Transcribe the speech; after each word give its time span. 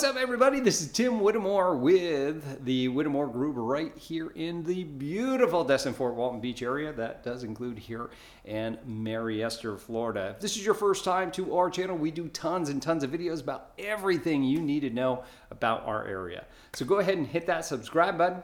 What's 0.00 0.16
up, 0.16 0.16
everybody? 0.16 0.60
This 0.60 0.80
is 0.80 0.90
Tim 0.90 1.20
Whittemore 1.20 1.76
with 1.76 2.64
the 2.64 2.88
Whittemore 2.88 3.26
Group 3.26 3.56
right 3.58 3.94
here 3.98 4.30
in 4.30 4.64
the 4.64 4.84
beautiful 4.84 5.62
Destin 5.62 5.92
Fort 5.92 6.14
Walton 6.14 6.40
Beach 6.40 6.62
area. 6.62 6.90
That 6.90 7.22
does 7.22 7.44
include 7.44 7.78
here 7.78 8.08
and 8.46 8.78
Mary 8.86 9.44
Esther, 9.44 9.76
Florida. 9.76 10.32
If 10.34 10.40
this 10.40 10.56
is 10.56 10.64
your 10.64 10.72
first 10.72 11.04
time 11.04 11.30
to 11.32 11.54
our 11.54 11.68
channel, 11.68 11.98
we 11.98 12.10
do 12.10 12.28
tons 12.28 12.70
and 12.70 12.80
tons 12.80 13.04
of 13.04 13.10
videos 13.10 13.42
about 13.42 13.72
everything 13.78 14.42
you 14.42 14.62
need 14.62 14.80
to 14.80 14.90
know 14.90 15.22
about 15.50 15.84
our 15.84 16.06
area. 16.06 16.46
So 16.72 16.86
go 16.86 17.00
ahead 17.00 17.18
and 17.18 17.26
hit 17.26 17.44
that 17.48 17.66
subscribe 17.66 18.16
button, 18.16 18.42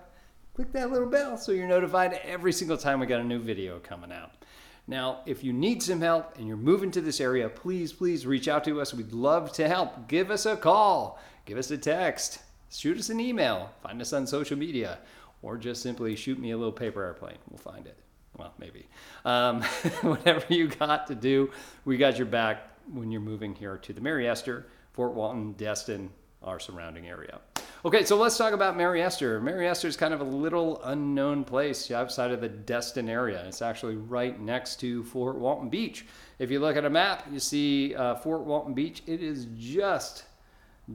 click 0.54 0.72
that 0.72 0.92
little 0.92 1.08
bell 1.08 1.38
so 1.38 1.52
you're 1.52 1.66
notified 1.66 2.20
every 2.22 2.52
single 2.52 2.76
time 2.76 3.00
we 3.00 3.06
got 3.06 3.20
a 3.20 3.24
new 3.24 3.38
video 3.38 3.78
coming 3.78 4.12
out. 4.12 4.32
Now, 4.88 5.22
if 5.26 5.42
you 5.42 5.52
need 5.52 5.82
some 5.82 6.00
help 6.00 6.38
and 6.38 6.46
you're 6.46 6.56
moving 6.56 6.92
to 6.92 7.00
this 7.00 7.20
area, 7.20 7.48
please, 7.48 7.92
please 7.92 8.24
reach 8.24 8.46
out 8.46 8.62
to 8.64 8.80
us. 8.80 8.94
We'd 8.94 9.12
love 9.12 9.52
to 9.54 9.66
help. 9.66 10.06
Give 10.06 10.30
us 10.30 10.46
a 10.46 10.56
call, 10.56 11.18
give 11.46 11.56
us 11.56 11.70
a 11.70 11.78
text, 11.78 12.40
shoot 12.70 12.98
us 12.98 13.08
an 13.08 13.18
email, 13.18 13.70
find 13.82 14.02
us 14.02 14.12
on 14.12 14.26
social 14.26 14.58
media, 14.58 14.98
or 15.40 15.56
just 15.56 15.82
simply 15.82 16.14
shoot 16.14 16.38
me 16.38 16.50
a 16.50 16.56
little 16.56 16.72
paper 16.72 17.02
airplane. 17.02 17.38
We'll 17.48 17.58
find 17.58 17.86
it. 17.86 17.96
Well, 18.36 18.52
maybe. 18.58 18.86
Um, 19.24 19.62
whatever 20.02 20.44
you 20.52 20.68
got 20.68 21.06
to 21.06 21.14
do, 21.14 21.50
we 21.86 21.96
got 21.96 22.18
your 22.18 22.26
back 22.26 22.68
when 22.92 23.10
you're 23.10 23.20
moving 23.22 23.54
here 23.54 23.78
to 23.78 23.92
the 23.92 24.00
Mary 24.00 24.28
Esther, 24.28 24.66
Fort 24.92 25.14
Walton, 25.14 25.52
Destin, 25.52 26.10
our 26.42 26.60
surrounding 26.60 27.08
area. 27.08 27.40
Okay, 27.84 28.04
so 28.04 28.16
let's 28.16 28.36
talk 28.36 28.52
about 28.52 28.76
Mary 28.76 29.02
Esther. 29.02 29.40
Mary 29.40 29.68
Esther 29.68 29.88
is 29.88 29.96
kind 29.96 30.12
of 30.12 30.20
a 30.20 30.24
little 30.24 30.80
unknown 30.84 31.44
place 31.44 31.90
outside 31.90 32.30
of 32.30 32.40
the 32.40 32.48
Destin 32.48 33.08
area. 33.08 33.44
It's 33.46 33.62
actually 33.62 33.96
right 33.96 34.40
next 34.40 34.80
to 34.80 35.04
Fort 35.04 35.36
Walton 35.36 35.68
Beach. 35.68 36.04
If 36.38 36.50
you 36.50 36.58
look 36.58 36.76
at 36.76 36.84
a 36.84 36.90
map, 36.90 37.26
you 37.30 37.38
see 37.38 37.94
uh, 37.94 38.16
Fort 38.16 38.42
Walton 38.42 38.74
Beach. 38.74 39.02
It 39.06 39.22
is 39.22 39.46
just, 39.56 40.24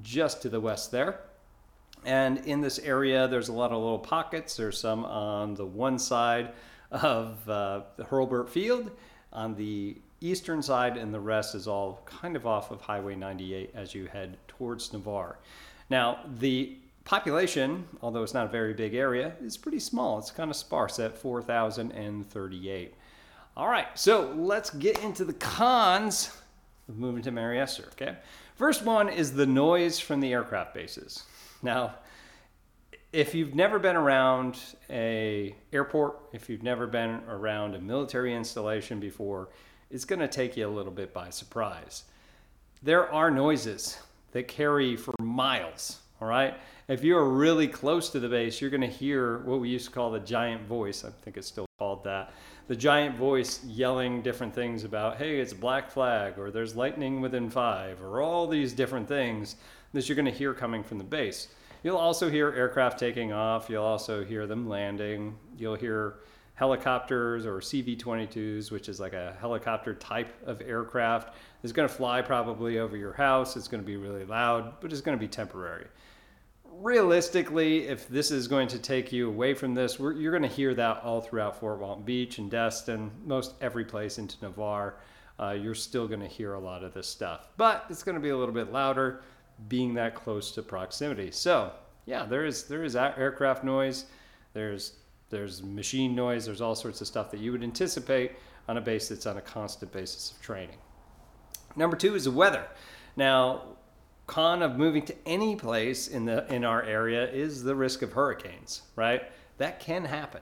just 0.02 0.42
to 0.44 0.50
the 0.50 0.60
west 0.60 0.92
there. 0.92 1.22
And 2.06 2.40
in 2.48 2.62
this 2.62 2.80
area, 2.80 3.28
there's 3.28 3.50
a 3.50 3.54
lot 3.54 3.72
of 3.72 3.82
little 3.82 4.00
pockets. 4.00 4.56
There's 4.56 4.80
some 4.80 5.06
on 5.06 5.54
the 5.56 5.66
one 5.66 6.00
side 6.00 6.54
of 6.92 7.48
uh, 7.48 7.82
the 7.96 8.04
Hurlburt 8.04 8.50
Field, 8.50 8.92
on 9.32 9.56
the 9.56 9.98
eastern 10.20 10.62
side, 10.62 10.98
and 10.98 11.14
the 11.14 11.20
rest 11.20 11.56
is 11.56 11.68
all 11.68 12.02
kind 12.06 12.36
of 12.36 12.46
off 12.46 12.72
of 12.72 12.82
Highway 12.82 13.16
98 13.16 13.72
as 13.74 13.94
you 13.94 14.08
head 14.08 14.38
towards 14.48 14.92
Navarre. 14.94 15.40
Now, 15.90 16.20
the 16.40 16.78
population, 17.04 17.88
although 18.02 18.24
it's 18.24 18.34
not 18.34 18.46
a 18.46 18.50
very 18.50 18.74
big 18.74 18.94
area, 18.94 19.34
is 19.42 19.58
pretty 19.58 19.80
small. 19.80 20.20
It's 20.20 20.32
kind 20.32 20.50
of 20.50 20.56
sparse 20.56 21.00
at 21.00 21.18
4,038. 21.18 22.94
All 23.58 23.68
right, 23.68 23.88
so 23.96 24.34
let's 24.38 24.70
get 24.70 25.00
into 25.04 25.26
the 25.26 25.34
cons 25.34 26.38
of 26.88 26.98
moving 26.98 27.24
to 27.24 27.32
Mary 27.32 27.60
Esther, 27.60 27.90
okay? 27.94 28.18
First 28.62 28.86
one 28.86 29.10
is 29.10 29.34
the 29.34 29.48
noise 29.48 30.00
from 30.00 30.20
the 30.20 30.34
aircraft 30.34 30.76
bases. 30.76 31.24
Now, 31.64 31.96
if 33.12 33.34
you've 33.34 33.56
never 33.56 33.80
been 33.80 33.96
around 33.96 34.60
a 34.88 35.56
airport, 35.74 36.20
if 36.32 36.48
you've 36.48 36.62
never 36.62 36.86
been 36.86 37.22
around 37.28 37.74
a 37.74 37.80
military 37.80 38.36
installation 38.36 39.00
before, 39.00 39.50
it's 39.90 40.06
going 40.06 40.20
to 40.20 40.28
take 40.28 40.58
you 40.58 40.68
a 40.68 40.70
little 40.70 40.92
bit 40.92 41.12
by 41.12 41.32
surprise. 41.32 42.04
There 42.84 43.12
are 43.12 43.32
noises 43.32 43.98
that 44.32 44.48
carry 44.48 44.96
for 44.96 45.16
miles. 45.20 45.98
All 46.22 46.28
right. 46.28 46.54
If 46.88 47.04
you're 47.04 47.26
really 47.26 47.68
close 47.68 48.12
to 48.12 48.20
the 48.20 48.30
base, 48.30 48.62
you're 48.62 48.70
going 48.70 48.82
to 48.82 48.88
hear 48.88 49.40
what 49.40 49.60
we 49.60 49.70
used 49.70 49.86
to 49.86 49.92
call 49.92 50.12
the 50.12 50.20
giant 50.20 50.68
voice. 50.68 51.04
I 51.04 51.10
think 51.10 51.36
it's 51.36 51.48
still 51.48 51.66
called 51.80 52.04
that. 52.04 52.32
The 52.72 52.78
giant 52.78 53.18
voice 53.18 53.62
yelling 53.66 54.22
different 54.22 54.56
things 54.56 54.86
about, 54.86 55.18
hey, 55.18 55.42
it's 55.42 55.52
a 55.52 55.56
black 55.56 55.92
flag, 55.92 56.40
or 56.40 56.52
there's 56.52 56.74
lightning 56.74 57.20
within 57.20 57.50
five, 57.50 58.02
or 58.02 58.22
all 58.22 58.48
these 58.48 58.72
different 58.72 59.10
things 59.10 59.58
that 59.92 60.08
you're 60.08 60.16
going 60.16 60.24
to 60.24 60.32
hear 60.32 60.54
coming 60.54 60.82
from 60.82 60.98
the 60.98 61.04
base. 61.04 61.50
You'll 61.84 61.98
also 61.98 62.30
hear 62.30 62.54
aircraft 62.54 62.98
taking 62.98 63.34
off. 63.34 63.70
You'll 63.70 63.84
also 63.84 64.24
hear 64.24 64.48
them 64.48 64.70
landing. 64.70 65.36
You'll 65.58 65.76
hear 65.76 66.20
helicopters 66.56 67.46
or 67.46 67.58
CV 67.58 68.00
22s, 68.00 68.72
which 68.72 68.88
is 68.88 69.02
like 69.02 69.12
a 69.12 69.36
helicopter 69.42 69.94
type 69.94 70.34
of 70.46 70.62
aircraft. 70.62 71.36
It's 71.64 71.74
going 71.74 71.90
to 71.90 71.94
fly 71.94 72.22
probably 72.22 72.80
over 72.80 72.96
your 72.96 73.12
house. 73.12 73.58
It's 73.58 73.68
going 73.68 73.84
to 73.84 73.86
be 73.86 73.98
really 73.98 74.24
loud, 74.24 74.76
but 74.80 74.94
it's 74.94 75.02
going 75.02 75.18
to 75.18 75.20
be 75.20 75.28
temporary. 75.28 75.88
Realistically, 76.82 77.88
if 77.88 78.08
this 78.10 78.32
is 78.32 78.48
going 78.48 78.68
to 78.70 78.80
take 78.80 79.12
you 79.12 79.28
away 79.28 79.54
from 79.54 79.76
this, 79.76 80.00
you're 80.00 80.32
going 80.32 80.42
to 80.42 80.48
hear 80.48 80.74
that 80.74 81.04
all 81.04 81.22
throughout 81.22 81.60
Fort 81.60 81.80
Walton 81.80 82.04
Beach 82.04 82.40
and 82.40 82.50
Destin, 82.50 83.12
most 83.24 83.54
every 83.62 83.86
place 83.86 84.18
into 84.18 84.36
Navarre. 84.42 84.96
Uh, 85.40 85.52
you're 85.52 85.76
still 85.76 86.08
going 86.08 86.22
to 86.22 86.28
hear 86.28 86.56
a 86.56 86.60
lot 86.60 86.84
of 86.84 86.92
this 86.96 87.08
stuff, 87.08 87.50
but 87.56 87.86
it's 87.92 88.02
going 88.02 88.16
to 88.16 88.22
be 88.22 88.30
a 88.30 88.38
little 88.38 88.54
bit 88.54 88.72
louder 88.72 89.22
being 89.68 89.94
that 89.94 90.16
close 90.16 90.52
to 90.54 90.64
proximity. 90.64 91.30
So, 91.30 91.72
yeah, 92.08 92.26
there 92.26 92.46
is 92.46 92.64
there 92.64 92.84
is 92.84 92.96
aircraft 92.96 93.64
noise. 93.64 94.06
There's 94.54 94.94
there's 95.30 95.62
machine 95.62 96.16
noise, 96.16 96.48
there's 96.48 96.62
all 96.62 96.74
sorts 96.74 97.00
of 97.00 97.06
stuff 97.06 97.30
that 97.30 97.40
you 97.40 97.52
would 97.52 97.64
anticipate 97.64 98.32
on 98.68 98.78
a 98.78 98.82
base 98.82 99.08
that's 99.08 99.28
on 99.28 99.38
a 99.38 99.42
constant 99.42 99.92
basis 99.92 100.32
of 100.32 100.42
training. 100.42 100.78
Number 101.76 101.96
two 101.96 102.16
is 102.16 102.24
the 102.24 102.32
weather. 102.32 102.66
Now, 103.16 103.78
con 104.28 104.62
of 104.62 104.78
moving 104.78 105.06
to 105.06 105.16
any 105.26 105.56
place 105.56 106.08
in 106.08 106.26
the 106.26 106.52
in 106.54 106.64
our 106.64 106.84
area 106.84 107.30
is 107.30 107.64
the 107.64 107.76
risk 107.76 108.02
of 108.02 108.14
hurricanes, 108.14 108.84
right? 108.96 109.24
That 109.58 109.80
can 109.80 110.06
happen. 110.06 110.42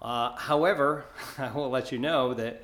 Uh, 0.00 0.36
however, 0.36 1.04
I 1.38 1.50
will 1.52 1.70
let 1.70 1.92
you 1.92 1.98
know 1.98 2.34
that 2.34 2.62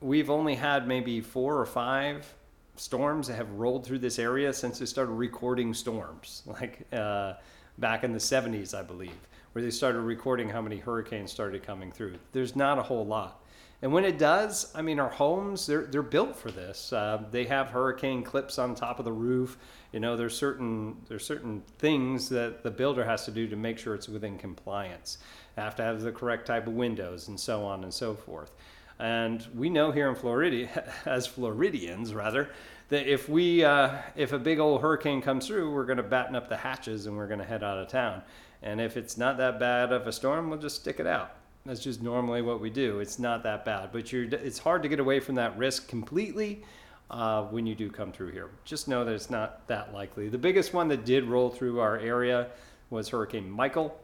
we've 0.00 0.30
only 0.30 0.54
had 0.54 0.86
maybe 0.86 1.20
four 1.20 1.58
or 1.58 1.66
five 1.66 2.32
storms 2.76 3.28
that 3.28 3.34
have 3.34 3.50
rolled 3.52 3.86
through 3.86 4.00
this 4.00 4.18
area 4.18 4.52
since 4.52 4.80
we 4.80 4.86
started 4.86 5.12
recording 5.12 5.72
storms, 5.72 6.42
like 6.46 6.86
uh, 6.92 7.34
back 7.78 8.04
in 8.04 8.12
the 8.12 8.18
70s, 8.18 8.74
I 8.78 8.82
believe 8.82 9.16
where 9.56 9.62
they 9.62 9.70
started 9.70 10.00
recording 10.00 10.50
how 10.50 10.60
many 10.60 10.76
hurricanes 10.76 11.32
started 11.32 11.62
coming 11.62 11.90
through. 11.90 12.18
There's 12.32 12.54
not 12.54 12.78
a 12.78 12.82
whole 12.82 13.06
lot. 13.06 13.42
And 13.86 13.92
when 13.92 14.04
it 14.04 14.18
does, 14.18 14.72
I 14.74 14.82
mean, 14.82 14.98
our 14.98 15.08
homes, 15.08 15.64
they're, 15.64 15.86
they're 15.86 16.02
built 16.02 16.34
for 16.34 16.50
this. 16.50 16.92
Uh, 16.92 17.22
they 17.30 17.44
have 17.44 17.68
hurricane 17.68 18.24
clips 18.24 18.58
on 18.58 18.74
top 18.74 18.98
of 18.98 19.04
the 19.04 19.12
roof. 19.12 19.58
You 19.92 20.00
know, 20.00 20.16
there's 20.16 20.36
certain, 20.36 20.96
there's 21.06 21.24
certain 21.24 21.62
things 21.78 22.28
that 22.30 22.64
the 22.64 22.70
builder 22.72 23.04
has 23.04 23.26
to 23.26 23.30
do 23.30 23.46
to 23.46 23.54
make 23.54 23.78
sure 23.78 23.94
it's 23.94 24.08
within 24.08 24.38
compliance. 24.38 25.18
They 25.54 25.62
have 25.62 25.76
to 25.76 25.84
have 25.84 26.00
the 26.00 26.10
correct 26.10 26.48
type 26.48 26.66
of 26.66 26.72
windows 26.72 27.28
and 27.28 27.38
so 27.38 27.62
on 27.62 27.84
and 27.84 27.94
so 27.94 28.16
forth. 28.16 28.50
And 28.98 29.46
we 29.54 29.70
know 29.70 29.92
here 29.92 30.08
in 30.08 30.16
Florida, 30.16 30.68
as 31.06 31.28
Floridians 31.28 32.12
rather, 32.12 32.50
that 32.88 33.06
if 33.06 33.28
we, 33.28 33.62
uh, 33.62 33.98
if 34.16 34.32
a 34.32 34.38
big 34.40 34.58
old 34.58 34.80
hurricane 34.80 35.22
comes 35.22 35.46
through, 35.46 35.72
we're 35.72 35.86
going 35.86 35.98
to 35.98 36.02
batten 36.02 36.34
up 36.34 36.48
the 36.48 36.56
hatches 36.56 37.06
and 37.06 37.16
we're 37.16 37.28
going 37.28 37.38
to 37.38 37.46
head 37.46 37.62
out 37.62 37.78
of 37.78 37.86
town. 37.86 38.22
And 38.64 38.80
if 38.80 38.96
it's 38.96 39.16
not 39.16 39.36
that 39.36 39.60
bad 39.60 39.92
of 39.92 40.08
a 40.08 40.12
storm, 40.12 40.50
we'll 40.50 40.58
just 40.58 40.74
stick 40.74 40.98
it 40.98 41.06
out. 41.06 41.36
That's 41.66 41.80
just 41.80 42.00
normally 42.00 42.42
what 42.42 42.60
we 42.60 42.70
do. 42.70 43.00
It's 43.00 43.18
not 43.18 43.42
that 43.42 43.64
bad, 43.64 43.90
but 43.92 44.12
you're, 44.12 44.24
it's 44.24 44.58
hard 44.58 44.82
to 44.84 44.88
get 44.88 45.00
away 45.00 45.18
from 45.18 45.34
that 45.34 45.58
risk 45.58 45.88
completely 45.88 46.62
uh, 47.10 47.42
when 47.44 47.66
you 47.66 47.74
do 47.74 47.90
come 47.90 48.12
through 48.12 48.30
here. 48.30 48.50
Just 48.64 48.86
know 48.86 49.04
that 49.04 49.12
it's 49.12 49.30
not 49.30 49.66
that 49.66 49.92
likely. 49.92 50.28
The 50.28 50.38
biggest 50.38 50.72
one 50.72 50.86
that 50.88 51.04
did 51.04 51.24
roll 51.24 51.50
through 51.50 51.80
our 51.80 51.98
area 51.98 52.48
was 52.90 53.08
Hurricane 53.08 53.50
Michael, 53.50 53.98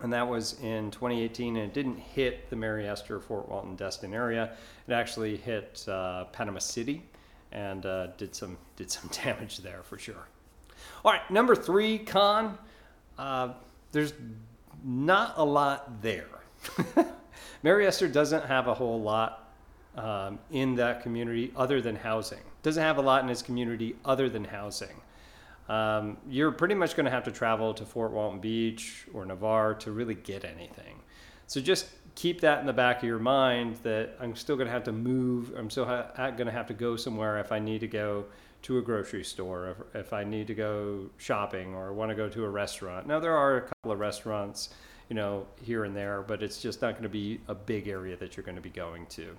and 0.00 0.12
that 0.12 0.26
was 0.26 0.58
in 0.62 0.90
2018, 0.90 1.56
and 1.56 1.66
it 1.66 1.74
didn't 1.74 1.98
hit 1.98 2.50
the 2.50 2.56
Mary 2.56 2.88
Esther, 2.88 3.20
Fort 3.20 3.48
Walton, 3.48 3.76
Destin 3.76 4.12
area. 4.12 4.52
It 4.88 4.92
actually 4.92 5.36
hit 5.36 5.84
uh, 5.88 6.24
Panama 6.24 6.58
City 6.58 7.04
and 7.52 7.84
uh, 7.86 8.08
did 8.16 8.34
some 8.34 8.56
did 8.76 8.90
some 8.90 9.10
damage 9.24 9.58
there 9.58 9.82
for 9.82 9.98
sure. 9.98 10.28
All 11.04 11.12
right, 11.12 11.30
number 11.30 11.54
three 11.54 11.98
con. 11.98 12.58
Uh, 13.18 13.50
there's 13.92 14.14
not 14.84 15.34
a 15.36 15.44
lot 15.44 16.00
there. 16.02 16.39
Mary 17.62 17.86
Esther 17.86 18.08
doesn't 18.08 18.44
have 18.46 18.68
a 18.68 18.74
whole 18.74 19.00
lot 19.00 19.48
um, 19.96 20.38
in 20.50 20.74
that 20.76 21.02
community 21.02 21.52
other 21.56 21.80
than 21.80 21.96
housing. 21.96 22.40
Doesn't 22.62 22.82
have 22.82 22.98
a 22.98 23.02
lot 23.02 23.22
in 23.22 23.28
his 23.28 23.42
community 23.42 23.96
other 24.04 24.28
than 24.28 24.44
housing. 24.44 25.00
Um, 25.68 26.16
you're 26.28 26.50
pretty 26.50 26.74
much 26.74 26.96
going 26.96 27.04
to 27.04 27.10
have 27.10 27.24
to 27.24 27.32
travel 27.32 27.72
to 27.74 27.84
Fort 27.84 28.10
Walton 28.10 28.40
Beach 28.40 29.06
or 29.14 29.24
Navarre 29.24 29.74
to 29.74 29.92
really 29.92 30.14
get 30.14 30.44
anything. 30.44 31.00
So 31.46 31.60
just 31.60 31.86
keep 32.14 32.40
that 32.40 32.60
in 32.60 32.66
the 32.66 32.72
back 32.72 32.98
of 32.98 33.04
your 33.04 33.18
mind 33.18 33.76
that 33.82 34.16
I'm 34.20 34.34
still 34.34 34.56
going 34.56 34.66
to 34.66 34.72
have 34.72 34.84
to 34.84 34.92
move. 34.92 35.52
I'm 35.56 35.70
still 35.70 35.84
ha- 35.84 36.10
going 36.16 36.46
to 36.46 36.52
have 36.52 36.66
to 36.68 36.74
go 36.74 36.96
somewhere 36.96 37.38
if 37.38 37.52
I 37.52 37.58
need 37.58 37.80
to 37.80 37.88
go 37.88 38.26
to 38.62 38.78
a 38.78 38.82
grocery 38.82 39.24
store, 39.24 39.76
if, 39.94 40.06
if 40.06 40.12
I 40.12 40.24
need 40.24 40.46
to 40.48 40.54
go 40.54 41.08
shopping 41.16 41.74
or 41.74 41.92
want 41.92 42.10
to 42.10 42.14
go 42.14 42.28
to 42.28 42.44
a 42.44 42.48
restaurant. 42.48 43.06
Now, 43.06 43.20
there 43.20 43.36
are 43.36 43.56
a 43.56 43.60
couple 43.62 43.92
of 43.92 43.98
restaurants, 44.00 44.70
you 45.10 45.16
know, 45.16 45.44
here 45.60 45.84
and 45.84 45.94
there, 45.94 46.22
but 46.22 46.42
it's 46.42 46.62
just 46.62 46.80
not 46.80 46.92
going 46.92 47.02
to 47.02 47.08
be 47.08 47.40
a 47.48 47.54
big 47.54 47.88
area 47.88 48.16
that 48.16 48.36
you're 48.36 48.44
going 48.44 48.56
to 48.56 48.62
be 48.62 48.70
going 48.70 49.04
to. 49.06 49.36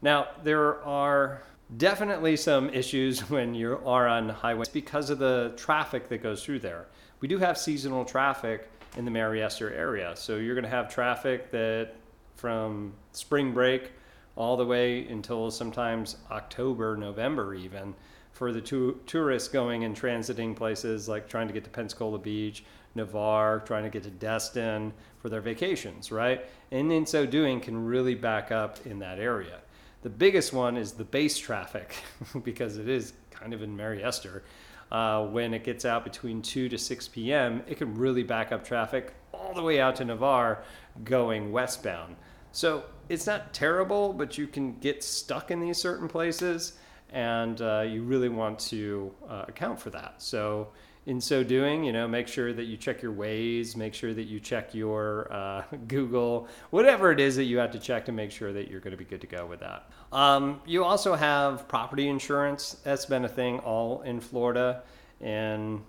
Now, 0.00 0.28
there 0.42 0.82
are 0.82 1.42
definitely 1.76 2.36
some 2.36 2.70
issues 2.70 3.20
when 3.30 3.54
you 3.54 3.78
are 3.84 4.08
on 4.08 4.30
highways 4.30 4.68
because 4.68 5.10
of 5.10 5.18
the 5.18 5.52
traffic 5.56 6.08
that 6.08 6.22
goes 6.22 6.42
through 6.42 6.60
there. 6.60 6.86
We 7.20 7.28
do 7.28 7.38
have 7.38 7.58
seasonal 7.58 8.06
traffic 8.06 8.70
in 8.96 9.04
the 9.04 9.10
Mary 9.10 9.42
Esther 9.42 9.70
area, 9.72 10.12
so 10.16 10.36
you're 10.36 10.54
going 10.54 10.64
to 10.64 10.70
have 10.70 10.92
traffic 10.92 11.50
that 11.50 11.94
from 12.36 12.94
spring 13.12 13.52
break 13.52 13.92
all 14.36 14.56
the 14.56 14.64
way 14.64 15.06
until 15.08 15.50
sometimes 15.50 16.16
October, 16.30 16.96
November, 16.96 17.54
even 17.54 17.94
for 18.36 18.52
the 18.52 18.60
tu- 18.60 19.00
tourists 19.06 19.48
going 19.48 19.84
and 19.84 19.96
transiting 19.96 20.54
places 20.54 21.08
like 21.08 21.26
trying 21.26 21.46
to 21.46 21.54
get 21.54 21.64
to 21.64 21.70
Pensacola 21.70 22.18
Beach, 22.18 22.64
Navarre, 22.94 23.60
trying 23.60 23.84
to 23.84 23.88
get 23.88 24.02
to 24.02 24.10
Destin 24.10 24.92
for 25.18 25.30
their 25.30 25.40
vacations, 25.40 26.12
right? 26.12 26.44
And 26.70 26.92
in 26.92 27.06
so 27.06 27.24
doing, 27.24 27.60
can 27.60 27.86
really 27.86 28.14
back 28.14 28.52
up 28.52 28.86
in 28.86 28.98
that 28.98 29.18
area. 29.18 29.60
The 30.02 30.10
biggest 30.10 30.52
one 30.52 30.76
is 30.76 30.92
the 30.92 31.04
base 31.04 31.38
traffic 31.38 31.96
because 32.44 32.76
it 32.76 32.90
is 32.90 33.14
kind 33.30 33.54
of 33.54 33.62
in 33.62 33.74
Mary 33.74 34.04
Esther. 34.04 34.44
Uh, 34.92 35.26
when 35.26 35.54
it 35.54 35.64
gets 35.64 35.86
out 35.86 36.04
between 36.04 36.42
2 36.42 36.68
to 36.68 36.76
6 36.76 37.08
p.m., 37.08 37.62
it 37.66 37.78
can 37.78 37.94
really 37.94 38.22
back 38.22 38.52
up 38.52 38.64
traffic 38.64 39.14
all 39.32 39.54
the 39.54 39.62
way 39.62 39.80
out 39.80 39.96
to 39.96 40.04
Navarre 40.04 40.62
going 41.04 41.52
westbound. 41.52 42.16
So 42.52 42.84
it's 43.08 43.26
not 43.26 43.54
terrible, 43.54 44.12
but 44.12 44.36
you 44.36 44.46
can 44.46 44.78
get 44.78 45.02
stuck 45.02 45.50
in 45.50 45.58
these 45.60 45.78
certain 45.78 46.06
places, 46.06 46.74
and 47.10 47.60
uh, 47.60 47.84
you 47.86 48.02
really 48.02 48.28
want 48.28 48.58
to 48.58 49.12
uh, 49.28 49.44
account 49.48 49.80
for 49.80 49.90
that. 49.90 50.14
So 50.18 50.68
in 51.06 51.20
so 51.20 51.44
doing, 51.44 51.84
you 51.84 51.92
know, 51.92 52.08
make 52.08 52.26
sure 52.26 52.52
that 52.52 52.64
you 52.64 52.76
check 52.76 53.00
your 53.00 53.12
ways, 53.12 53.76
make 53.76 53.94
sure 53.94 54.12
that 54.12 54.24
you 54.24 54.40
check 54.40 54.74
your 54.74 55.32
uh, 55.32 55.62
Google, 55.88 56.48
whatever 56.70 57.12
it 57.12 57.20
is 57.20 57.36
that 57.36 57.44
you 57.44 57.58
have 57.58 57.70
to 57.72 57.78
check 57.78 58.04
to 58.06 58.12
make 58.12 58.32
sure 58.32 58.52
that 58.52 58.68
you're 58.68 58.80
going 58.80 58.90
to 58.90 58.96
be 58.96 59.04
good 59.04 59.20
to 59.20 59.26
go 59.28 59.46
with 59.46 59.60
that. 59.60 59.88
Um, 60.12 60.60
you 60.66 60.84
also 60.84 61.14
have 61.14 61.68
property 61.68 62.08
insurance. 62.08 62.78
That's 62.82 63.06
been 63.06 63.24
a 63.24 63.28
thing 63.28 63.60
all 63.60 64.02
in 64.02 64.20
Florida 64.20 64.82
in 65.20 65.82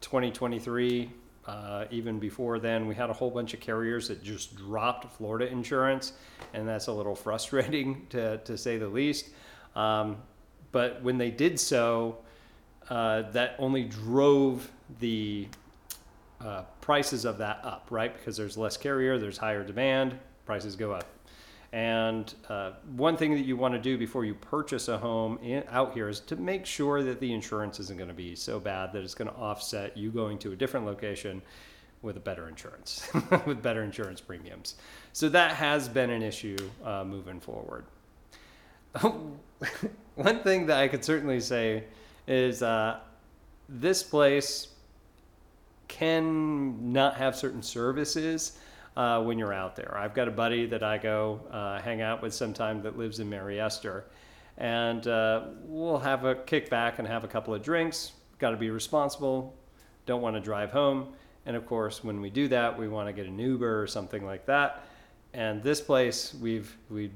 2023. 0.00 1.10
Uh, 1.44 1.84
even 1.90 2.18
before 2.18 2.58
then, 2.58 2.88
we 2.88 2.94
had 2.94 3.08
a 3.08 3.12
whole 3.12 3.30
bunch 3.30 3.54
of 3.54 3.60
carriers 3.60 4.08
that 4.08 4.22
just 4.22 4.56
dropped 4.56 5.12
Florida 5.12 5.46
insurance, 5.46 6.14
and 6.54 6.66
that's 6.66 6.88
a 6.88 6.92
little 6.92 7.14
frustrating 7.26 8.06
to, 8.08 8.38
to 8.38 8.56
say 8.56 8.78
the 8.78 8.88
least. 8.88 9.28
Um, 9.76 10.16
but 10.76 11.02
when 11.02 11.16
they 11.16 11.30
did 11.30 11.58
so, 11.58 12.18
uh, 12.90 13.22
that 13.30 13.56
only 13.58 13.84
drove 13.84 14.70
the 15.00 15.48
uh, 16.42 16.64
prices 16.82 17.24
of 17.24 17.38
that 17.38 17.60
up, 17.64 17.86
right? 17.88 18.14
Because 18.14 18.36
there's 18.36 18.58
less 18.58 18.76
carrier, 18.76 19.16
there's 19.16 19.38
higher 19.38 19.64
demand, 19.64 20.18
prices 20.44 20.76
go 20.76 20.92
up. 20.92 21.06
And 21.72 22.34
uh, 22.50 22.72
one 22.94 23.16
thing 23.16 23.32
that 23.36 23.46
you 23.46 23.56
want 23.56 23.72
to 23.72 23.80
do 23.80 23.96
before 23.96 24.26
you 24.26 24.34
purchase 24.34 24.88
a 24.88 24.98
home 24.98 25.38
in, 25.38 25.64
out 25.70 25.94
here 25.94 26.10
is 26.10 26.20
to 26.20 26.36
make 26.36 26.66
sure 26.66 27.02
that 27.02 27.20
the 27.20 27.32
insurance 27.32 27.80
isn't 27.80 27.96
going 27.96 28.10
to 28.10 28.14
be 28.14 28.34
so 28.34 28.60
bad 28.60 28.92
that 28.92 29.02
it's 29.02 29.14
going 29.14 29.30
to 29.30 29.36
offset 29.36 29.96
you 29.96 30.10
going 30.10 30.36
to 30.40 30.52
a 30.52 30.56
different 30.56 30.84
location 30.84 31.40
with 32.02 32.18
a 32.18 32.20
better 32.20 32.50
insurance, 32.50 33.08
with 33.46 33.62
better 33.62 33.82
insurance 33.82 34.20
premiums. 34.20 34.74
So 35.14 35.30
that 35.30 35.52
has 35.52 35.88
been 35.88 36.10
an 36.10 36.20
issue 36.22 36.58
uh, 36.84 37.02
moving 37.02 37.40
forward. 37.40 37.86
one 40.26 40.42
thing 40.42 40.64
that 40.66 40.78
I 40.78 40.88
could 40.88 41.04
certainly 41.04 41.40
say 41.40 41.84
is 42.26 42.62
uh, 42.62 43.00
this 43.68 44.02
place 44.02 44.68
can 45.88 46.92
not 46.92 47.16
have 47.16 47.36
certain 47.36 47.62
services 47.62 48.58
uh, 48.96 49.22
when 49.22 49.38
you're 49.38 49.52
out 49.52 49.76
there. 49.76 49.94
I've 49.96 50.14
got 50.14 50.26
a 50.26 50.30
buddy 50.30 50.64
that 50.66 50.82
I 50.82 50.96
go 50.96 51.40
uh, 51.50 51.80
hang 51.80 52.00
out 52.00 52.22
with 52.22 52.32
sometime 52.32 52.82
that 52.82 52.96
lives 52.96 53.20
in 53.20 53.28
Mary 53.28 53.60
Esther, 53.60 54.06
and 54.56 55.06
uh, 55.06 55.48
we'll 55.64 55.98
have 55.98 56.24
a 56.24 56.34
kickback 56.34 56.98
and 56.98 57.06
have 57.06 57.22
a 57.22 57.28
couple 57.28 57.54
of 57.54 57.62
drinks. 57.62 58.12
Got 58.38 58.50
to 58.50 58.56
be 58.56 58.70
responsible. 58.70 59.54
Don't 60.06 60.22
want 60.22 60.34
to 60.34 60.40
drive 60.40 60.70
home. 60.72 61.12
And 61.44 61.56
of 61.56 61.66
course, 61.66 62.02
when 62.02 62.22
we 62.22 62.30
do 62.30 62.48
that, 62.48 62.76
we 62.76 62.88
want 62.88 63.06
to 63.08 63.12
get 63.12 63.26
an 63.26 63.38
Uber 63.38 63.82
or 63.82 63.86
something 63.86 64.24
like 64.24 64.46
that. 64.46 64.84
And 65.34 65.62
this 65.62 65.82
place, 65.82 66.34
we've 66.40 66.74
we 66.88 67.10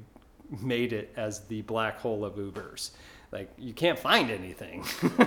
made 0.60 0.92
it 0.92 1.12
as 1.16 1.40
the 1.46 1.62
black 1.62 1.98
hole 1.98 2.24
of 2.24 2.34
Ubers. 2.34 2.90
Like 3.32 3.50
you 3.56 3.72
can't 3.72 3.98
find 3.98 4.30
anything. 4.30 4.84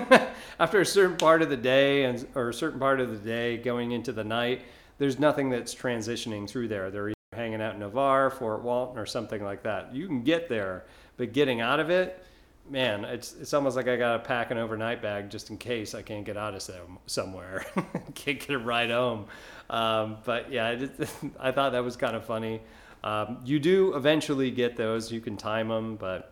After 0.59 0.81
a 0.81 0.85
certain 0.85 1.17
part 1.17 1.41
of 1.41 1.49
the 1.49 1.57
day 1.57 2.05
and 2.05 2.27
or 2.35 2.49
a 2.49 2.53
certain 2.53 2.79
part 2.79 2.99
of 2.99 3.11
the 3.11 3.17
day 3.17 3.57
going 3.57 3.91
into 3.91 4.11
the 4.11 4.23
night 4.23 4.61
there's 4.97 5.19
nothing 5.19 5.49
that's 5.49 5.73
transitioning 5.73 6.47
through 6.47 6.67
there. 6.67 6.91
They're 6.91 7.09
either 7.09 7.15
hanging 7.33 7.61
out 7.61 7.73
in 7.73 7.79
navarre 7.79 8.29
fort 8.29 8.61
walton 8.61 8.97
or 8.99 9.05
something 9.05 9.43
like 9.43 9.63
that. 9.63 9.93
You 9.93 10.07
can 10.07 10.23
get 10.23 10.49
there 10.49 10.85
but 11.17 11.33
getting 11.33 11.61
out 11.61 11.79
of 11.79 11.89
it 11.89 12.23
man 12.69 13.03
it's 13.03 13.35
it's 13.41 13.53
almost 13.53 13.75
like 13.75 13.89
i 13.89 13.97
gotta 13.97 14.19
pack 14.19 14.49
an 14.49 14.57
overnight 14.57 15.01
bag 15.01 15.29
just 15.29 15.49
in 15.49 15.57
case 15.57 15.93
i 15.93 16.01
can't 16.01 16.25
get 16.25 16.37
out 16.37 16.55
of 16.55 16.61
some, 16.61 16.97
somewhere. 17.07 17.65
Can't 18.15 18.39
get 18.39 18.51
a 18.51 18.57
ride 18.57 18.89
home. 18.89 19.25
Um, 19.69 20.17
but 20.23 20.51
yeah 20.51 20.67
I, 20.67 20.75
just, 20.75 20.93
I 21.39 21.51
thought 21.51 21.73
that 21.73 21.83
was 21.83 21.95
kind 21.95 22.15
of 22.15 22.25
funny 22.25 22.61
um, 23.03 23.39
you 23.43 23.59
do 23.59 23.95
eventually 23.95 24.51
get 24.51 24.75
those 24.77 25.11
you 25.11 25.21
can 25.21 25.37
time 25.37 25.67
them 25.67 25.95
but 25.95 26.31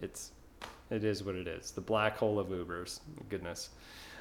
it's 0.00 0.32
it 0.90 1.04
is 1.04 1.24
what 1.24 1.34
it 1.34 1.48
is. 1.48 1.72
The 1.72 1.80
black 1.80 2.16
hole 2.16 2.38
of 2.38 2.48
Ubers. 2.48 3.00
Goodness. 3.28 3.70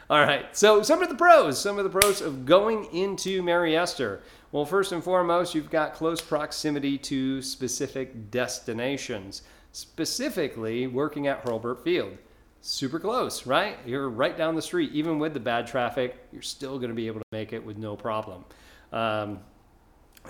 All 0.10 0.20
right. 0.20 0.56
So 0.56 0.82
some 0.82 1.02
of 1.02 1.10
the 1.10 1.16
pros, 1.16 1.60
some 1.60 1.78
of 1.78 1.84
the 1.84 1.90
pros 1.90 2.22
of 2.22 2.46
going 2.46 2.86
into 2.94 3.44
Mary 3.44 3.76
Esther. 3.76 4.22
Well, 4.52 4.66
first 4.66 4.92
and 4.92 5.04
foremost, 5.04 5.54
you've 5.54 5.70
got 5.70 5.94
close 5.94 6.22
proximity 6.22 6.98
to 7.00 7.42
specific 7.42 8.32
destinations. 8.32 9.44
Specifically, 9.72 10.88
working 10.88 11.28
at 11.28 11.44
Hurlburt 11.44 11.84
Field. 11.84 12.18
Super 12.62 13.00
close, 13.00 13.46
right? 13.46 13.78
You're 13.86 14.10
right 14.10 14.36
down 14.36 14.56
the 14.56 14.62
street. 14.62 14.92
Even 14.94 15.20
with 15.20 15.34
the 15.34 15.40
bad 15.40 15.68
traffic, 15.68 16.16
you're 16.32 16.42
still 16.42 16.80
going 16.80 16.90
to 16.90 16.96
be 16.96 17.06
able 17.06 17.20
to 17.20 17.26
make 17.32 17.54
it 17.54 17.64
with 17.64 17.78
no 17.78 17.96
problem. 17.96 18.44
Um, 18.92 19.40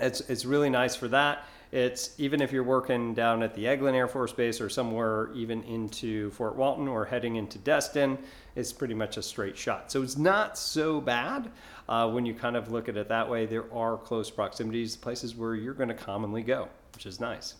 it's 0.00 0.20
it's 0.20 0.44
really 0.44 0.68
nice 0.68 0.94
for 0.94 1.08
that. 1.08 1.46
It's 1.72 2.14
even 2.18 2.40
if 2.40 2.52
you're 2.52 2.62
working 2.62 3.14
down 3.14 3.42
at 3.42 3.54
the 3.54 3.64
Eglin 3.64 3.94
Air 3.94 4.08
Force 4.08 4.32
Base 4.32 4.60
or 4.60 4.68
somewhere 4.68 5.30
even 5.34 5.62
into 5.64 6.30
Fort 6.30 6.56
Walton 6.56 6.86
or 6.86 7.04
heading 7.04 7.36
into 7.36 7.58
Destin, 7.58 8.18
it's 8.54 8.72
pretty 8.72 8.94
much 8.94 9.16
a 9.16 9.22
straight 9.22 9.56
shot. 9.56 9.90
So 9.90 10.02
it's 10.02 10.16
not 10.16 10.56
so 10.56 11.00
bad 11.00 11.50
uh, 11.88 12.10
when 12.10 12.24
you 12.24 12.34
kind 12.34 12.56
of 12.56 12.70
look 12.70 12.88
at 12.88 12.96
it 12.96 13.08
that 13.08 13.28
way. 13.28 13.46
There 13.46 13.72
are 13.74 13.96
close 13.96 14.30
proximities, 14.30 14.96
places 14.96 15.34
where 15.34 15.54
you're 15.54 15.74
going 15.74 15.88
to 15.88 15.94
commonly 15.94 16.42
go, 16.42 16.68
which 16.94 17.06
is 17.06 17.20
nice. 17.20 17.54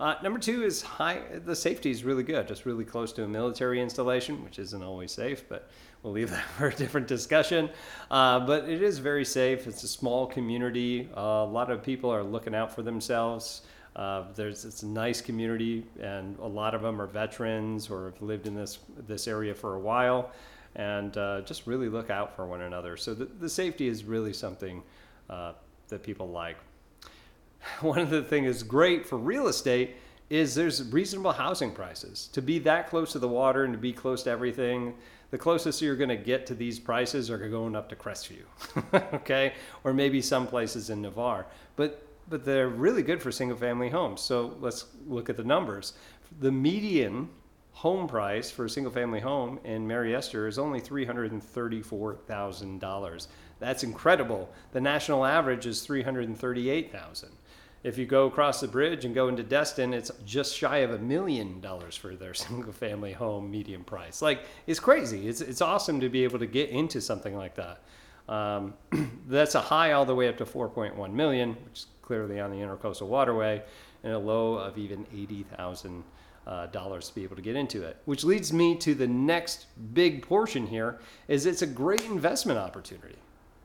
Uh, 0.00 0.14
number 0.22 0.38
two 0.38 0.62
is 0.62 0.80
high. 0.80 1.20
The 1.44 1.56
safety 1.56 1.90
is 1.90 2.04
really 2.04 2.22
good. 2.22 2.46
Just 2.46 2.64
really 2.64 2.84
close 2.84 3.12
to 3.14 3.24
a 3.24 3.28
military 3.28 3.80
installation, 3.80 4.44
which 4.44 4.60
isn't 4.60 4.82
always 4.82 5.10
safe, 5.10 5.48
but 5.48 5.68
we'll 6.02 6.12
leave 6.12 6.30
that 6.36 6.44
for 6.56 6.68
a 6.68 6.74
different 6.74 7.08
discussion. 7.08 7.68
Uh, 8.10 8.40
but 8.40 8.68
it 8.68 8.80
is 8.80 8.98
very 8.98 9.24
safe. 9.24 9.66
It's 9.66 9.82
a 9.82 9.88
small 9.88 10.26
community. 10.26 11.08
Uh, 11.16 11.20
a 11.20 11.50
lot 11.50 11.70
of 11.70 11.82
people 11.82 12.10
are 12.10 12.22
looking 12.22 12.54
out 12.54 12.72
for 12.72 12.82
themselves. 12.82 13.62
Uh, 13.96 14.22
there's 14.36 14.64
it's 14.64 14.84
a 14.84 14.86
nice 14.86 15.20
community, 15.20 15.84
and 16.00 16.38
a 16.38 16.46
lot 16.46 16.72
of 16.72 16.82
them 16.82 17.02
are 17.02 17.08
veterans 17.08 17.90
or 17.90 18.12
have 18.12 18.22
lived 18.22 18.46
in 18.46 18.54
this 18.54 18.78
this 19.08 19.26
area 19.26 19.52
for 19.52 19.74
a 19.74 19.80
while, 19.80 20.30
and 20.76 21.16
uh, 21.16 21.40
just 21.40 21.66
really 21.66 21.88
look 21.88 22.08
out 22.08 22.36
for 22.36 22.46
one 22.46 22.60
another. 22.60 22.96
So 22.96 23.12
the, 23.12 23.24
the 23.24 23.48
safety 23.48 23.88
is 23.88 24.04
really 24.04 24.32
something 24.32 24.84
uh, 25.28 25.54
that 25.88 26.04
people 26.04 26.28
like. 26.28 26.58
one 27.80 27.98
of 27.98 28.10
the 28.10 28.22
things 28.22 28.46
that's 28.46 28.62
great 28.62 29.06
for 29.06 29.18
real 29.18 29.48
estate 29.48 29.96
is 30.30 30.54
there's 30.54 30.82
reasonable 30.92 31.32
housing 31.32 31.72
prices. 31.72 32.28
To 32.32 32.42
be 32.42 32.58
that 32.60 32.88
close 32.88 33.12
to 33.12 33.18
the 33.18 33.28
water 33.28 33.64
and 33.64 33.72
to 33.72 33.78
be 33.78 33.92
close 33.92 34.22
to 34.24 34.30
everything, 34.30 34.94
the 35.30 35.38
closest 35.38 35.80
you're 35.80 35.96
going 35.96 36.08
to 36.08 36.16
get 36.16 36.46
to 36.46 36.54
these 36.54 36.78
prices 36.78 37.30
are 37.30 37.38
going 37.38 37.76
up 37.76 37.88
to 37.88 37.96
Crestview, 37.96 38.44
okay, 39.14 39.54
or 39.84 39.92
maybe 39.92 40.20
some 40.20 40.46
places 40.46 40.90
in 40.90 41.02
Navarre. 41.02 41.46
But 41.76 42.04
but 42.30 42.44
they're 42.44 42.68
really 42.68 43.02
good 43.02 43.22
for 43.22 43.32
single 43.32 43.56
family 43.56 43.88
homes. 43.88 44.20
So 44.20 44.54
let's 44.60 44.84
look 45.06 45.30
at 45.30 45.38
the 45.38 45.44
numbers. 45.44 45.94
The 46.40 46.52
median 46.52 47.30
home 47.72 48.08
price 48.08 48.50
for 48.50 48.66
a 48.66 48.70
single 48.70 48.92
family 48.92 49.20
home 49.20 49.58
in 49.64 49.86
Mary 49.86 50.14
Esther 50.14 50.46
is 50.46 50.58
only 50.58 50.78
$334,000. 50.80 53.26
That's 53.60 53.82
incredible. 53.82 54.50
The 54.72 54.80
national 54.80 55.24
average 55.24 55.64
is 55.64 55.80
338,000. 55.82 57.30
If 57.82 57.96
you 57.96 58.06
go 58.06 58.26
across 58.26 58.60
the 58.60 58.68
bridge 58.68 59.04
and 59.04 59.14
go 59.14 59.28
into 59.28 59.42
Destin, 59.42 59.94
it's 59.94 60.10
just 60.26 60.56
shy 60.56 60.78
of 60.78 60.90
a 60.90 60.98
million 60.98 61.60
dollars 61.60 61.96
for 61.96 62.16
their 62.16 62.34
single 62.46 62.72
family 62.72 63.12
home 63.12 63.50
median 63.50 63.84
price. 63.84 64.20
Like, 64.20 64.42
it's 64.66 64.80
crazy. 64.80 65.28
It's, 65.28 65.40
it's 65.40 65.60
awesome 65.60 66.00
to 66.00 66.08
be 66.08 66.24
able 66.24 66.38
to 66.40 66.46
get 66.46 66.70
into 66.70 67.00
something 67.00 67.36
like 67.36 67.54
that. 67.56 67.82
Um, 68.28 68.74
that's 69.28 69.54
a 69.54 69.60
high 69.60 69.92
all 69.92 70.04
the 70.04 70.14
way 70.14 70.28
up 70.28 70.36
to 70.38 70.44
4.1 70.44 71.12
million, 71.12 71.56
which 71.64 71.80
is 71.80 71.86
clearly 72.02 72.40
on 72.40 72.50
the 72.50 72.56
intercoastal 72.56 73.06
waterway, 73.06 73.62
and 74.02 74.12
a 74.12 74.18
low 74.18 74.54
of 74.54 74.76
even 74.76 75.06
80,000 75.12 76.04
uh, 76.46 76.66
dollars 76.66 77.08
to 77.08 77.14
be 77.14 77.22
able 77.24 77.36
to 77.36 77.42
get 77.42 77.56
into 77.56 77.82
it. 77.82 77.98
Which 78.06 78.24
leads 78.24 78.52
me 78.52 78.74
to 78.76 78.94
the 78.94 79.06
next 79.06 79.66
big 79.92 80.22
portion 80.22 80.66
here 80.66 80.98
is 81.28 81.46
it's 81.46 81.62
a 81.62 81.66
great 81.66 82.04
investment 82.04 82.58
opportunity. 82.58 83.16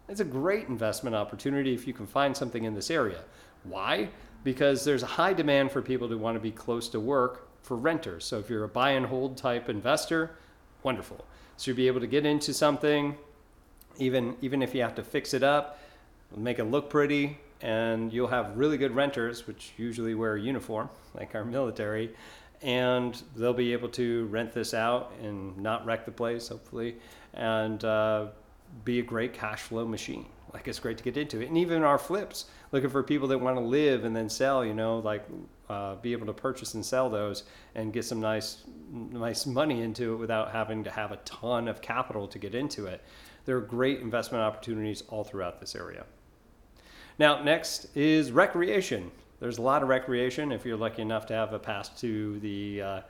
It's 0.10 0.20
a 0.20 0.26
great 0.26 0.68
investment 0.68 1.16
opportunity 1.16 1.74
if 1.74 1.88
you 1.88 1.94
can 1.94 2.06
find 2.06 2.36
something 2.36 2.66
in 2.66 2.76
this 2.76 2.92
area. 2.92 3.20
Why? 3.64 4.10
Because 4.44 4.84
there's 4.84 5.04
a 5.04 5.08
high 5.08 5.34
demand 5.34 5.72
for 5.72 5.82
people 5.82 6.10
to 6.10 6.18
want 6.18 6.36
to 6.36 6.40
be 6.40 6.52
close 6.52 6.90
to 6.90 7.00
work 7.00 7.48
for 7.64 7.78
renters. 7.78 8.26
So 8.26 8.40
if 8.40 8.50
you're 8.50 8.66
a 8.66 8.70
buy 8.70 8.92
and 8.92 9.06
hold 9.06 9.38
type 9.38 9.70
investor, 9.70 10.32
wonderful. 10.84 11.26
So 11.58 11.72
you'll 11.72 11.78
be 11.78 11.88
able 11.88 12.02
to 12.02 12.08
get 12.08 12.26
into 12.26 12.54
something, 12.54 13.16
even 13.98 14.36
even 14.42 14.62
if 14.62 14.76
you 14.76 14.82
have 14.82 14.96
to 14.96 15.04
fix 15.04 15.34
it 15.34 15.44
up, 15.44 15.80
make 16.36 16.60
it 16.60 16.66
look 16.66 16.90
pretty, 16.90 17.38
and 17.62 18.12
you'll 18.12 18.28
have 18.28 18.58
really 18.58 18.78
good 18.78 18.94
renters, 18.94 19.48
which 19.48 19.72
usually 19.78 20.16
wear 20.16 20.36
a 20.36 20.42
uniform, 20.42 20.90
like 21.16 21.36
our 21.36 21.46
military, 21.46 22.14
and 22.62 23.22
they'll 23.36 23.54
be 23.54 23.72
able 23.72 23.90
to 23.90 24.26
rent 24.26 24.52
this 24.52 24.74
out 24.74 25.14
and 25.22 25.58
not 25.58 25.86
wreck 25.86 26.06
the 26.06 26.12
place, 26.12 26.50
hopefully, 26.50 26.96
and 27.34 27.86
uh, 27.86 28.28
be 28.84 29.00
a 29.00 29.04
great 29.04 29.34
cash 29.34 29.62
flow 29.62 29.86
machine. 29.86 30.26
Like 30.54 30.68
it's 30.68 30.80
great 30.80 30.98
to 31.00 31.04
get 31.04 31.18
into 31.18 31.42
it, 31.42 31.48
and 31.48 31.58
even 31.58 31.82
our 31.82 31.98
flips, 31.98 32.46
looking 32.72 32.90
for 32.90 33.02
people 33.02 33.28
that 33.30 33.40
want 33.40 33.58
to 33.58 33.64
live 33.64 34.06
and 34.06 34.16
then 34.16 34.30
sell. 34.30 34.64
You 34.64 34.76
know, 34.76 35.00
like 35.00 35.26
uh, 35.70 35.96
be 35.96 36.12
able 36.12 36.28
to 36.28 36.34
purchase 36.34 36.76
and 36.76 36.86
sell 36.86 37.10
those 37.10 37.44
and 37.74 37.92
get 37.92 38.06
some 38.06 38.20
nice, 38.20 38.64
nice 38.92 39.46
money 39.46 39.82
into 39.82 40.14
it 40.14 40.18
without 40.18 40.52
having 40.52 40.84
to 40.84 40.92
have 40.92 41.12
a 41.12 41.18
ton 41.18 41.68
of 41.68 41.82
capital 41.82 42.28
to 42.28 42.38
get 42.38 42.54
into 42.54 42.86
it. 42.86 43.02
There 43.46 43.58
are 43.58 43.62
great 43.62 44.00
investment 44.00 44.44
opportunities 44.44 45.04
all 45.10 45.24
throughout 45.24 45.60
this 45.60 45.76
area. 45.76 46.06
Now, 47.20 47.44
next 47.44 47.96
is 47.96 48.32
recreation. 48.32 49.12
There's 49.40 49.58
a 49.58 49.62
lot 49.62 49.84
of 49.84 49.90
recreation. 49.90 50.52
If 50.52 50.66
you're 50.66 50.78
lucky 50.78 51.02
enough 51.02 51.26
to 51.28 51.34
have 51.34 51.54
a 51.54 51.60
pass 51.60 51.90
to 52.02 52.40
the 52.40 52.82
uh, 52.82 53.02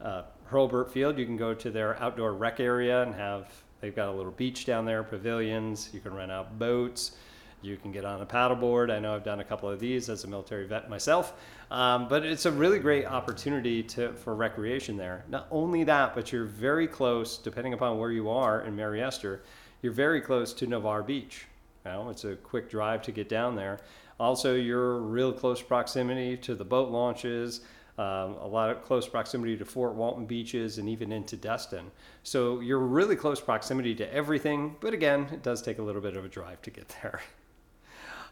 uh, 0.00 0.22
Hurlburt 0.50 0.90
Field, 0.90 1.18
you 1.18 1.26
can 1.26 1.36
go 1.36 1.52
to 1.54 1.70
their 1.70 2.00
outdoor 2.02 2.32
rec 2.32 2.60
area 2.60 3.02
and 3.02 3.14
have 3.14 3.50
They've 3.80 3.94
got 3.94 4.08
a 4.08 4.12
little 4.12 4.32
beach 4.32 4.64
down 4.64 4.84
there, 4.84 5.02
pavilions. 5.02 5.90
You 5.92 6.00
can 6.00 6.14
rent 6.14 6.32
out 6.32 6.58
boats. 6.58 7.12
You 7.62 7.76
can 7.76 7.90
get 7.90 8.04
on 8.04 8.20
a 8.20 8.26
paddleboard. 8.26 8.90
I 8.90 8.98
know 8.98 9.14
I've 9.14 9.24
done 9.24 9.40
a 9.40 9.44
couple 9.44 9.68
of 9.68 9.80
these 9.80 10.08
as 10.08 10.24
a 10.24 10.28
military 10.28 10.66
vet 10.66 10.88
myself, 10.88 11.32
um, 11.70 12.06
but 12.08 12.24
it's 12.24 12.46
a 12.46 12.52
really 12.52 12.78
great 12.78 13.06
opportunity 13.06 13.82
to, 13.82 14.12
for 14.12 14.34
recreation 14.34 14.96
there. 14.96 15.24
Not 15.28 15.48
only 15.50 15.82
that, 15.84 16.14
but 16.14 16.32
you're 16.32 16.44
very 16.44 16.86
close, 16.86 17.38
depending 17.38 17.72
upon 17.72 17.98
where 17.98 18.12
you 18.12 18.28
are 18.30 18.60
in 18.62 18.76
Mary 18.76 19.02
Esther, 19.02 19.42
you're 19.82 19.92
very 19.92 20.20
close 20.20 20.52
to 20.54 20.66
Navarre 20.66 21.02
Beach. 21.02 21.46
You 21.84 21.92
know, 21.92 22.10
it's 22.10 22.24
a 22.24 22.36
quick 22.36 22.70
drive 22.70 23.02
to 23.02 23.12
get 23.12 23.28
down 23.28 23.56
there. 23.56 23.80
Also, 24.18 24.54
you're 24.54 24.98
real 24.98 25.32
close 25.32 25.60
proximity 25.60 26.36
to 26.38 26.54
the 26.54 26.64
boat 26.64 26.90
launches 26.90 27.62
um, 27.98 28.36
a 28.42 28.46
lot 28.46 28.70
of 28.70 28.82
close 28.82 29.08
proximity 29.08 29.56
to 29.56 29.64
Fort 29.64 29.94
Walton 29.94 30.26
beaches 30.26 30.78
and 30.78 30.88
even 30.88 31.12
into 31.12 31.36
Destin. 31.36 31.90
So 32.22 32.60
you're 32.60 32.78
really 32.78 33.16
close 33.16 33.40
proximity 33.40 33.94
to 33.94 34.14
everything, 34.14 34.76
but 34.80 34.92
again, 34.92 35.28
it 35.32 35.42
does 35.42 35.62
take 35.62 35.78
a 35.78 35.82
little 35.82 36.02
bit 36.02 36.16
of 36.16 36.24
a 36.24 36.28
drive 36.28 36.60
to 36.62 36.70
get 36.70 36.94
there. 37.02 37.20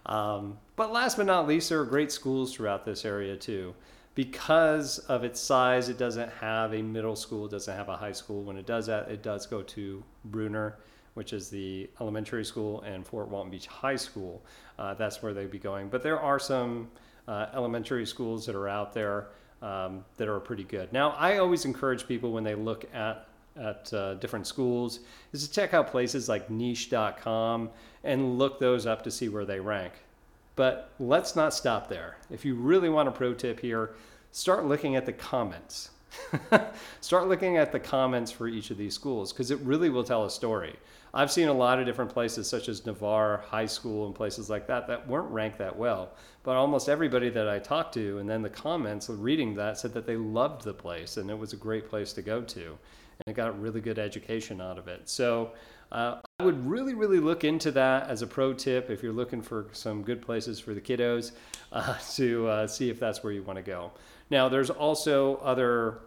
Um, 0.07 0.59
but 0.77 0.93
last 0.93 1.17
but 1.17 1.27
not 1.27 1.47
least, 1.47 1.71
there 1.71 1.81
are 1.81 1.87
great 1.87 2.13
schools 2.13 2.55
throughout 2.55 2.85
this 2.85 3.05
area 3.05 3.37
too. 3.37 3.75
Because 4.15 4.99
of 5.01 5.25
its 5.25 5.41
size, 5.41 5.89
it 5.89 5.99
doesn't 5.99 6.31
have 6.35 6.73
a 6.75 6.83
middle 6.83 7.17
school, 7.17 7.47
it 7.47 7.51
doesn't 7.51 7.75
have 7.75 7.89
a 7.89 7.97
high 7.97 8.13
school. 8.13 8.43
When 8.43 8.57
it 8.57 8.67
does 8.67 8.87
that, 8.87 9.11
it 9.11 9.23
does 9.23 9.47
go 9.47 9.63
to 9.63 10.05
Bruner, 10.27 10.77
which 11.15 11.33
is 11.33 11.49
the 11.49 11.89
elementary 12.01 12.45
school, 12.45 12.83
and 12.83 13.05
Fort 13.05 13.29
Walton 13.29 13.51
Beach 13.51 13.67
High 13.67 13.97
School. 13.97 14.45
Uh, 14.79 14.95
that's 14.95 15.23
where 15.23 15.33
they'd 15.33 15.51
be 15.51 15.59
going. 15.59 15.89
But 15.89 16.03
there 16.03 16.21
are 16.21 16.39
some 16.39 16.91
uh, 17.27 17.47
elementary 17.55 18.07
schools 18.07 18.47
that 18.47 18.55
are 18.55 18.69
out 18.69 18.93
there 18.93 19.29
um, 19.65 20.05
that 20.19 20.29
are 20.29 20.39
pretty 20.39 20.65
good. 20.65 20.93
Now, 20.93 21.11
I 21.13 21.39
always 21.39 21.65
encourage 21.65 22.07
people 22.07 22.33
when 22.33 22.45
they 22.45 22.55
look 22.55 22.85
at 22.95 23.29
at 23.57 23.93
uh, 23.95 24.15
different 24.15 24.49
schools 24.49 24.99
is 25.33 25.47
to 25.47 25.55
check 25.55 25.73
out 25.75 25.87
places 25.87 26.29
like 26.29 26.51
niche.com 26.51 27.71
and 28.03 28.37
look 28.37 28.59
those 28.59 28.85
up 28.85 29.03
to 29.03 29.13
see 29.13 29.29
where 29.29 29.45
they 29.45 29.61
rank. 29.61 29.93
But 30.57 30.91
let's 30.99 31.37
not 31.37 31.55
stop 31.55 31.89
there. 31.89 32.17
If 32.31 32.45
you 32.45 32.57
really 32.57 32.89
want 32.89 33.09
a 33.09 33.13
pro 33.13 33.33
tip 33.33 33.61
here, 33.61 33.95
start 34.33 34.67
looking 34.67 34.97
at 34.97 35.07
the 35.07 35.13
comments. 35.13 35.91
start 37.01 37.29
looking 37.29 37.57
at 37.57 37.71
the 37.71 37.79
comments 37.79 38.33
for 38.33 38.49
each 38.49 38.71
of 38.71 38.77
these 38.77 38.93
schools 38.93 39.33
because 39.33 39.53
it 39.53 39.61
really 39.61 39.89
will 39.89 40.05
tell 40.05 40.25
a 40.25 40.31
story. 40.31 40.75
I've 41.17 41.31
seen 41.31 41.47
a 41.47 41.53
lot 41.53 41.79
of 41.79 41.87
different 41.87 42.13
places, 42.13 42.49
such 42.49 42.69
as 42.69 42.85
Navarre 42.85 43.45
High 43.47 43.67
School 43.67 44.07
and 44.07 44.15
places 44.15 44.51
like 44.51 44.67
that, 44.67 44.89
that 44.89 45.07
weren't 45.07 45.31
ranked 45.31 45.59
that 45.59 45.77
well. 45.77 46.11
But 46.43 46.57
almost 46.57 46.89
everybody 46.89 47.31
that 47.31 47.49
I 47.49 47.61
talked 47.61 47.95
to, 47.95 48.19
and 48.19 48.29
then 48.29 48.43
the 48.43 48.51
comments 48.51 49.09
reading 49.09 49.55
that 49.55 49.79
said 49.79 49.95
that 49.95 50.07
they 50.07 50.17
loved 50.17 50.65
the 50.65 50.75
place 50.75 51.17
and 51.17 51.31
it 51.31 51.39
was 51.39 51.53
a 51.53 51.57
great 51.57 51.89
place 51.89 52.13
to 52.15 52.23
go 52.23 52.43
to. 52.43 52.67
And 52.67 53.29
it 53.29 53.35
got 53.35 53.49
a 53.49 53.53
really 53.53 53.81
good 53.81 53.99
education 53.99 54.61
out 54.61 54.77
of 54.77 54.89
it. 54.89 55.09
So 55.09 55.53
uh, 55.93 56.17
I 56.41 56.45
would 56.45 56.67
really, 56.67 56.95
really 56.95 57.21
look 57.21 57.45
into 57.45 57.71
that 57.71 58.11
as 58.11 58.23
a 58.23 58.27
pro 58.27 58.53
tip 58.53 58.91
if 58.91 59.01
you're 59.01 59.13
looking 59.13 59.41
for 59.41 59.67
some 59.71 60.03
good 60.03 60.21
places 60.21 60.59
for 60.59 60.75
the 60.75 60.81
kiddos 60.81 61.31
uh, 61.73 61.97
to 62.15 62.49
uh, 62.49 62.67
see 62.67 62.91
if 62.91 62.99
that's 62.99 63.23
where 63.23 63.33
you 63.33 63.45
want 63.45 63.59
to 63.59 63.63
go. 63.63 63.93
Now, 64.31 64.49
there's 64.49 64.71
also 64.71 65.37
other 65.37 66.01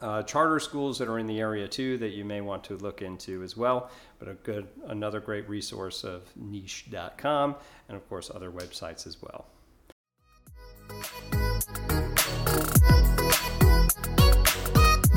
uh, 0.00 0.22
charter 0.22 0.60
schools 0.60 0.98
that 0.98 1.08
are 1.08 1.18
in 1.18 1.26
the 1.26 1.40
area 1.40 1.66
too 1.68 1.98
that 1.98 2.10
you 2.10 2.24
may 2.24 2.40
want 2.40 2.64
to 2.64 2.76
look 2.76 3.02
into 3.02 3.42
as 3.42 3.56
well. 3.56 3.90
But 4.18 4.28
a 4.28 4.34
good, 4.34 4.68
another 4.86 5.20
great 5.20 5.48
resource 5.48 6.04
of 6.04 6.22
niche.com 6.36 7.56
and 7.88 7.96
of 7.96 8.08
course 8.08 8.30
other 8.34 8.50
websites 8.50 9.06
as 9.06 9.18
well. 9.22 9.46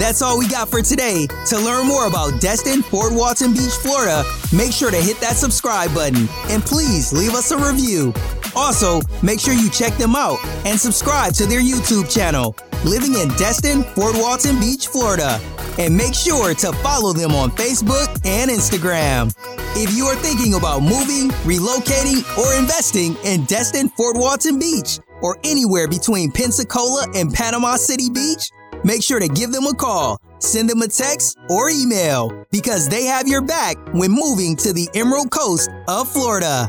That's 0.01 0.23
all 0.23 0.39
we 0.39 0.47
got 0.47 0.67
for 0.67 0.81
today. 0.81 1.27
To 1.49 1.59
learn 1.59 1.87
more 1.87 2.07
about 2.07 2.41
Destin, 2.41 2.81
Fort 2.81 3.13
Walton 3.13 3.53
Beach, 3.53 3.73
Florida, 3.83 4.23
make 4.51 4.73
sure 4.73 4.89
to 4.89 4.97
hit 4.97 5.19
that 5.19 5.35
subscribe 5.35 5.93
button 5.93 6.27
and 6.49 6.63
please 6.63 7.13
leave 7.13 7.35
us 7.35 7.51
a 7.51 7.57
review. 7.57 8.11
Also, 8.55 8.99
make 9.21 9.39
sure 9.39 9.53
you 9.53 9.69
check 9.69 9.95
them 9.97 10.15
out 10.15 10.39
and 10.65 10.79
subscribe 10.79 11.33
to 11.33 11.45
their 11.45 11.61
YouTube 11.61 12.11
channel, 12.11 12.55
Living 12.83 13.13
in 13.13 13.27
Destin, 13.37 13.83
Fort 13.83 14.15
Walton 14.15 14.59
Beach, 14.59 14.87
Florida. 14.87 15.39
And 15.77 15.95
make 15.95 16.15
sure 16.15 16.55
to 16.55 16.71
follow 16.73 17.13
them 17.13 17.31
on 17.31 17.51
Facebook 17.51 18.09
and 18.25 18.49
Instagram. 18.49 19.33
If 19.77 19.95
you 19.95 20.05
are 20.05 20.15
thinking 20.15 20.55
about 20.55 20.81
moving, 20.81 21.29
relocating, 21.45 22.25
or 22.37 22.59
investing 22.59 23.15
in 23.23 23.45
Destin, 23.45 23.87
Fort 23.89 24.17
Walton 24.17 24.57
Beach, 24.57 24.99
or 25.21 25.37
anywhere 25.43 25.87
between 25.87 26.31
Pensacola 26.31 27.05
and 27.13 27.31
Panama 27.31 27.75
City 27.75 28.09
Beach, 28.09 28.49
make 28.83 29.03
sure 29.03 29.19
to 29.19 29.27
give 29.27 29.51
them 29.51 29.67
a 29.67 29.75
call, 29.75 30.19
send 30.39 30.67
them 30.67 30.81
a 30.81 30.87
text, 30.87 31.37
or 31.49 31.69
email 31.69 32.45
because 32.51 32.89
they 32.89 33.05
have 33.05 33.27
your 33.27 33.41
back 33.41 33.77
when 33.93 34.11
moving 34.11 34.55
to 34.55 34.73
the 34.73 34.89
Emerald 34.95 35.29
Coast 35.29 35.69
of 35.87 36.11
Florida. 36.11 36.67